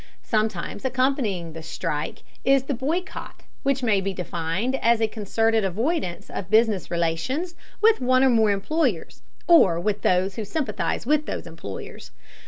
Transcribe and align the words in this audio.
Sometimes 0.23 0.83
accompanying 0.83 1.53
the 1.53 1.61
strike 1.61 2.23
is 2.43 2.63
the 2.63 2.73
boycott, 2.73 3.43
which 3.61 3.83
may 3.83 4.01
be 4.01 4.13
defined 4.15 4.75
as 4.81 4.99
a 4.99 5.07
concerted 5.07 5.63
avoidance 5.63 6.27
of 6.31 6.49
business 6.49 6.89
relations 6.89 7.53
with 7.81 8.01
one 8.01 8.23
or 8.23 8.29
more 8.31 8.49
employers, 8.49 9.21
or 9.45 9.79
with 9.79 10.01
those 10.01 10.37
who 10.37 10.43
sympathize 10.43 11.05
with 11.05 11.27
those 11.27 11.45
employers. 11.45 12.09